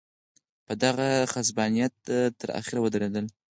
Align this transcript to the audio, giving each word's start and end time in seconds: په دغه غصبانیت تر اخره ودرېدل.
په 0.65 0.73
دغه 0.83 1.07
غصبانیت 1.31 1.95
تر 2.39 2.49
اخره 2.59 2.79
ودرېدل. 2.81 3.25